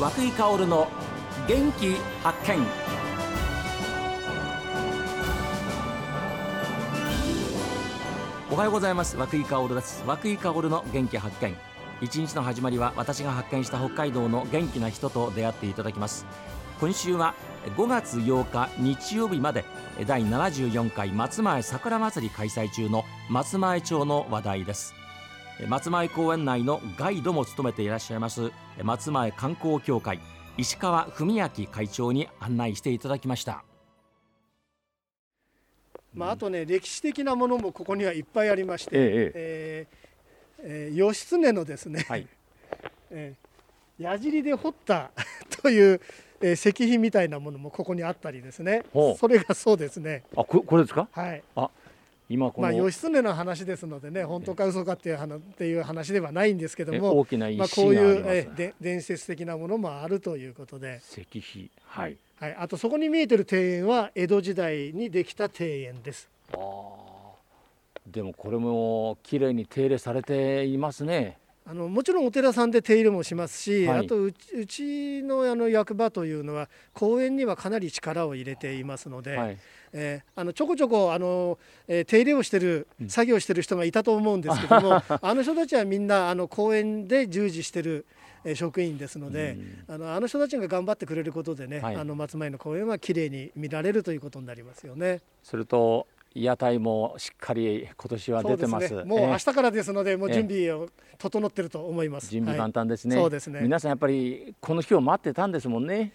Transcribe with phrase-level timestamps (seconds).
[0.00, 0.88] 和久井薫の
[1.46, 2.66] 元気発見。
[8.50, 9.18] おはようございます。
[9.18, 10.02] 和久井薫です。
[10.06, 11.54] 和久井薫の元気発見。
[12.00, 16.24] 一日の始まりは私が発見した北海道の元気な人と出会っていただきます。
[16.80, 17.34] 今週は
[17.76, 19.66] 5月8日日曜日まで
[20.06, 24.94] 第74回松前桜祭り開催中の松前町の話題です。
[25.68, 28.50] 松前公園内のガイドも務めていらっしゃいます
[28.82, 30.20] 松前観光協会
[30.56, 33.64] 石川文明会長に案内していただきました。
[36.12, 39.86] まあ、あとね歴史的なものもここにはいっぱいありまして、ええ
[40.62, 42.26] えー、義経のですね、はい。
[43.10, 45.12] えー、矢尻で掘った
[45.62, 46.00] という
[46.42, 48.82] えー、石碑みたいなものもここにあったりですね。
[49.18, 50.24] それがそうですね。
[50.34, 51.06] あここれですか？
[51.12, 51.42] はい。
[51.54, 51.70] あ
[52.30, 61.00] 今この、まあ、義経の話ですのでね本当か嘘かっていう話っていう話ではないんですけども大きなまあ、こういうえで伝説的なものもあるということで。
[61.04, 61.70] 石碑。
[61.84, 66.28] はい、はい、あとそこに見えてる庭園は江戸時代にできた庭園です。
[66.52, 66.56] あ
[68.06, 79.58] でもこれも綺麗に手入れされていますねあのもちろんお寺さんで手入れもしますし、はい、あとうちのあの役場というのは公園にはかなり力を入れていますので、はい、
[79.92, 88.06] えー、あのちょこちょこあの、えー、手入れをしてる、作業してる人がいたと思うんですけども あの人たちはみんなあの公園で従事してる
[88.54, 95.20] 職員ですので、あのあの人たちが頑張ってくれることでね、はい、あの松前の公園はきれいに見られるということになりますよね。
[95.42, 98.88] それと屋台もしっかり今年は出てます。
[98.88, 102.30] すね、もう明日からですので、もう準備を整ってると思います。
[102.30, 103.60] 準備簡単ですね、はい、そうですね。
[103.62, 106.12] 皆さんやっぱりこの日を待ってたんですもんね。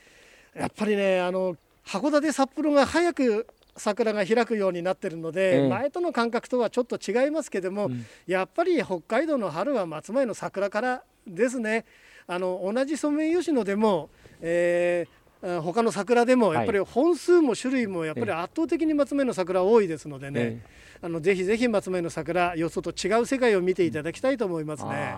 [0.55, 11.85] やっぱりね、あの函館札幌が早く桜が開くようになってるので、え前との感覚とはちょっと違いますけども、うん、やっぱり北海道の春は松前の桜からですね。
[12.27, 14.09] あの同じソメイヨシノでも、
[14.41, 15.24] えー、
[15.61, 20.65] 他の桜でもやっぱり本数も種類もやっぱり圧倒的に松前の桜多いですのでね、
[21.03, 25.13] あのぜひぜひ松前の桜よそと違う世界を見ていただきたいと思いますね。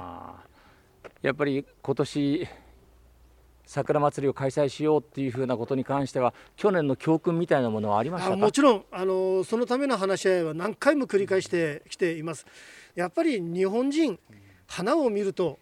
[1.21, 2.47] やっぱり今年
[3.65, 8.85] 桜祭りを開催しようっていうふうなことに関しては去年の教訓みたいなものはありましたもちろん。
[8.91, 12.45] あのそのための話し合いは何回も繰り返してきています。
[12.95, 14.19] やっぱり日本人
[14.67, 15.57] 花を見ると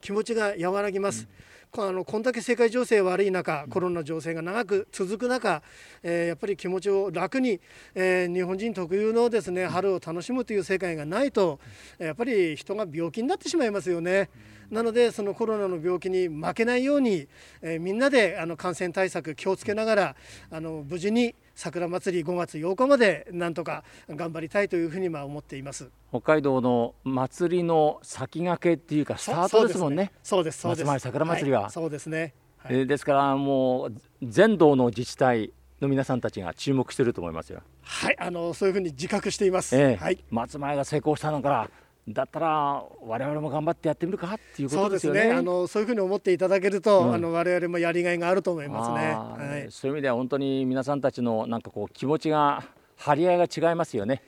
[0.00, 5.62] 気持ちが和らぎます、うんあのこんだけ世界情勢悪い中コロナ情勢が長く続く中、
[6.02, 7.60] えー、やっぱり気持ちを楽に、
[7.94, 11.60] えー、日本人特有のですね春を楽しむという世界がないと
[11.98, 14.30] やっぱり人が病気になってしまいますよね。
[14.70, 17.26] なのでそのコロナの病気に負けないように、
[17.60, 20.16] えー、みんなであの感染対策気をつけながら
[20.50, 25.90] あの無事に桜祭り5月8日までなんとか頑張りたいというふうにまあ思っています。
[26.10, 30.12] 北海道の祭りの先駆けっていうかスタートですもんね。
[30.22, 37.62] そうですそうです松前桜祭りは、はい、そうですね、はい、ですからもう全道の自治体の皆さんたちが注目していると思いますよ。
[37.82, 38.16] はい。
[38.18, 39.96] あのそういうふうに自覚しています、え。
[39.96, 41.70] はい、松前が成功したのから
[42.12, 45.20] だったら我々も頑張ってやってみるかっていうことですよね。
[45.22, 49.14] そう、ね、あのそういうふうに思っていただけると、うん、あの我々もやりがいがあると思いますね。
[49.14, 52.64] はい、そういう意味では本当に皆さんたちのなんかこう気持ちが
[52.96, 54.22] 張り合いが違いますよね。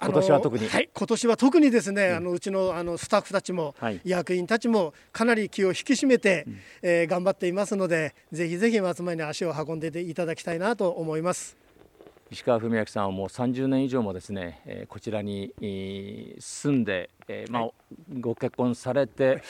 [0.00, 11.56] 今年は特に、はい、今年は特にですね、うん、あのうちのあのスタッフたちも、はい、役員たちもかなり気を引き締めて、うん、えー、頑張っていますのでぜひぜひ松前に足を運んでいただきたいなと思います。
[12.30, 17.68] 石川文明さんはもう30年以上もですね、えー、こちらに、えー、住んで、えーまあ、
[18.20, 19.42] ご結婚されて、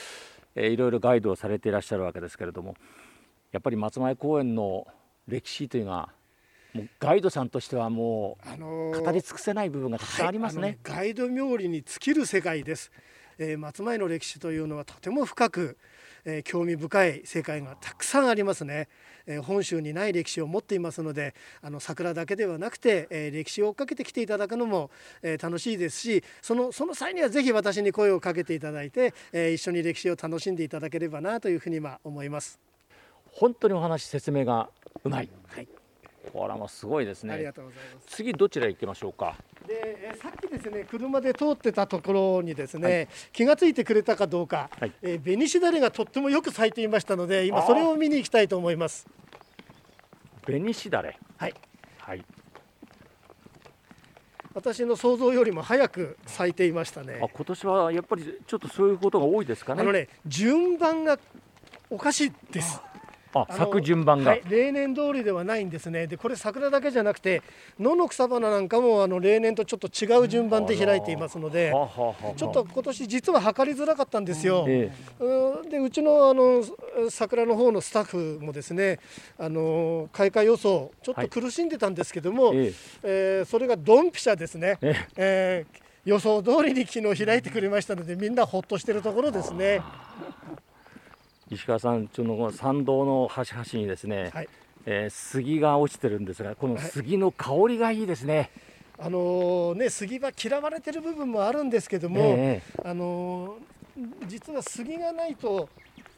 [0.55, 2.75] えー、いろいろガイドをされていらっしゃるわけですけれども
[3.51, 4.87] やっぱり松前公園の
[5.27, 6.09] 歴史というのは
[6.73, 10.61] もうガイドさんとしてはもう、あのー、語り尽くせない部分がたくさんありますね。
[10.61, 12.91] はい、ガイド冥利に尽きる世界です、
[13.37, 15.77] えー、松前の歴史というのはとても深く
[16.25, 18.87] えー、興味深い世界がたくさんありますね、
[19.29, 24.89] えー、本州にない歴史を持っていますのであの桜だけではなくて、えー、歴史を追っかけてきていただくのも、
[25.21, 32.59] え楽しいですしそのその際にはぜひ私に声をかけていただいて、え一緒に歴史を楽しんでいただければなというふうに今思います。
[33.31, 34.69] 本当にお話説明が
[35.03, 35.67] うまい、はい
[36.33, 37.33] これもすごいですね。
[37.33, 38.15] ありがとうございます。
[38.17, 39.35] 次どちら行きましょうか？
[39.67, 49.07] で、さっきですね、車で通ってたところにですね、はい、気が付いてくれたかどうか、はい、えー、紅しだれがとってもよく咲いていましたので、今それを見に行きたいと思います。
[50.51, 51.17] 紅しだれ。
[51.37, 51.53] はい。
[51.99, 52.25] はい。
[54.53, 57.19] 私の想像よりも早く咲いていましたね。
[57.23, 59.81] あ、今年はやっぱりちょっとそういうことが多いですかね。
[59.81, 61.19] あのね、順番が
[61.89, 62.81] おかしいです。
[63.33, 66.07] あ咲く順番が、はい、例年通りではないんですね。
[66.07, 67.41] でこれ桜だけじゃなくて
[67.79, 74.65] 野の草花なんかもあの例年とちょっと違う順番で開いていますのでちょっと今年実は測りづらかったんですよ。
[74.67, 76.63] ええ、でうちのあの
[77.09, 78.99] 桜の方のスタッフもですね
[79.37, 82.73] あの開花予想ちょっと苦しんでたんですけども、はい、え
[83.03, 83.41] え。
[83.43, 84.77] ー、それがドンピシャですね。
[84.81, 84.95] え。
[85.17, 89.81] えー予想通りに昨日開いてくれましたのでみんなほっとしてるところですね。
[91.51, 94.49] 石川さんちの参道の端々にですね、はい、
[94.85, 98.51] えー、杉が落ちてるんですがこの杉の香りがいいですね。
[98.97, 105.69] はい、あのー、ね杉は嫌われてる部分もあるんですけども、えー、あのー、実は杉がないと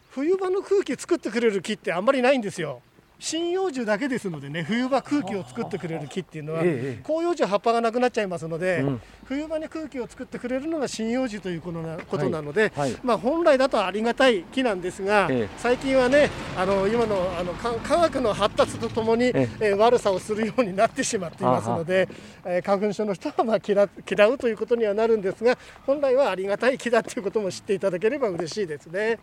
[0.10, 2.82] 冬場の空気作ってくれる木ってあんまりないんですよ。
[3.22, 8.84] 針葉樹だけですのでね冬場空気を作ってくれる木っていうのは、広葉樹は葉っぱがなくなっちゃいますので、
[9.26, 12.74] 冬場に空気を作ってくれるのが針葉樹ということなことなので、
[13.04, 19.72] まあ、本来だとありがたい木なんですが、最近はねあの今のあの科学の発達とともに、ええ。
[19.74, 22.08] 悪さをするようになってしまっていますので、
[22.46, 29.20] え花粉症の人はまあ嫌嫌うということにはなるんですが本来はありがたい木だということも知っていただければ嬉しいですね。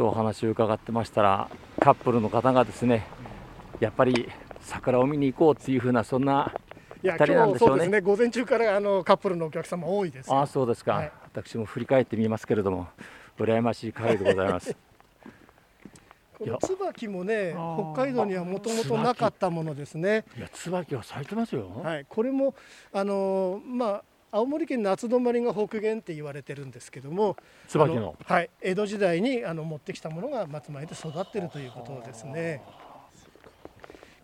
[0.00, 3.06] とお話を伺ってましたらカップルの方がですね
[3.80, 4.30] やっぱり
[4.62, 6.54] 桜を見に行こうっていうふうなそんな
[7.02, 7.72] 2人なんでしょうね。
[7.72, 12.88] そうですね午前中からあのカップルのお客様多いですあそうですか、はい、私も振り返ってみますけれども
[13.38, 14.74] 羨ましい限りでございます。
[16.62, 17.54] 椿もね
[17.94, 20.24] 北海道にはもともとなかったものですね。
[20.38, 21.82] いや椿は咲いてますよ。
[21.84, 22.54] はい、これも
[22.94, 27.36] あのまあ青森県夏泊まりが北限って言われてるんですけども
[27.66, 28.14] 椿の。
[28.24, 32.62] はい、江戸時代にあの持ってきたものが松前で育ってるということですね。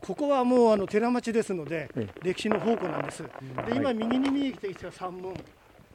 [0.00, 1.91] ここはもうあの寺町ですので、
[2.23, 3.25] 歴史の宝庫なんです。
[3.25, 3.29] で
[3.75, 5.35] 今右に見えてきた山門。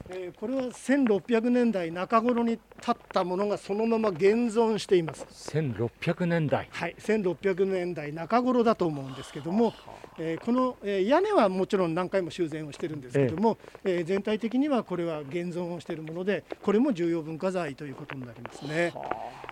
[0.10, 5.26] えー、これは1600年代中頃に建ったものがそのまま現存しています。
[5.56, 6.68] 1600年代。
[6.70, 9.74] はい1600年代中頃だと思うんですけども、
[10.24, 14.02] えー、この、えー、屋根はもちろん何回も修繕をしてるんですけども、ええ。
[14.02, 18.94] ー、全体的にはこれは現存をしているものでこれも重要文化財ということになりますね。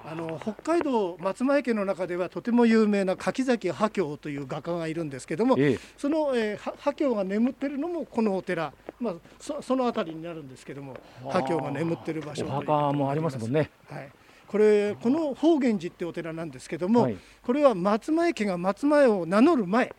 [0.06, 0.14] あ。
[0.14, 10.96] の北海道松前家の中ではとても有名な柿崎波京という画家がいるんですけども、ええ、その、えー、波京が眠ってるのもこのお寺、まあ、そその辺りになるんですけども
[11.32, 13.72] 華僑が眠ってる場所お墓もありますもんね。
[13.90, 14.10] はい。
[14.48, 19.94] これこの法源寺ってお寺なんですけども、はい、これは松前家が松前を名乗る前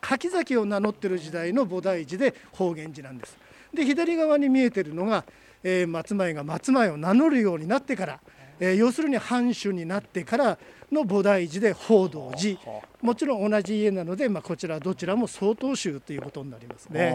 [0.00, 3.36] 柿崎を名乗ってる時代の菩提寺で法源寺なんです。
[3.72, 5.24] で左側に見えてるのが、
[5.62, 8.20] えー、松前が松前を名乗るようになってから、
[8.58, 10.58] えー、要するに藩主になってから
[10.90, 12.58] の菩提寺で報道寺
[13.00, 17.14] もちろん同じ家なので、まあ、こちらどちらも曹洞宗ということになりますね。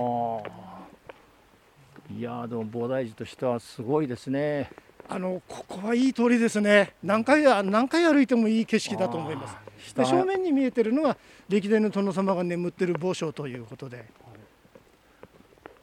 [2.17, 4.69] いやでも菩提寺としてはすごいですね。
[5.07, 6.93] あのここはいい通りですね。
[7.03, 9.64] 何回何回歩いてもいい景色だと思います。
[9.93, 11.17] で正面に見えてるのは
[11.49, 14.05] 歴代の殿様が眠ってる墓所ということで。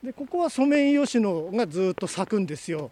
[0.02, 2.90] でここはソメイヨシノがずっと咲くんですよ。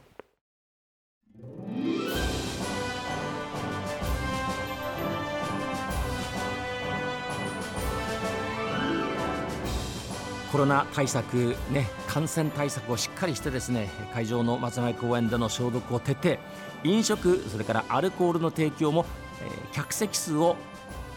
[10.52, 16.38] コロナ対策、ね、感染対策をしっかりしてですね会場の松前公園での消毒を徹底
[16.82, 19.06] 飲食それからアルコールの提供も、
[19.42, 20.56] えー、客席数を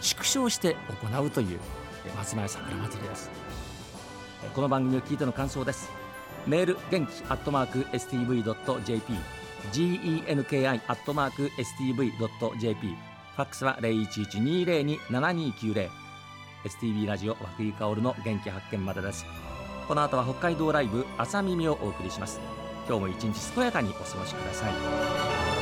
[0.00, 1.60] 縮小して行うという
[2.16, 3.30] 松前桜祭りです。
[4.54, 5.90] この番組を聞いての感想です。
[6.46, 9.14] メール元気アットマーク STV.jp
[9.72, 15.88] genki アットマーク STV.jp ファックスは0112027290
[16.64, 19.24] STB ラジオ和久井薫の元気発見までです。
[19.88, 22.40] この後は北海道ライブ朝耳をお送りします。
[22.86, 25.53] 今日も一日健やかにお過ごしください。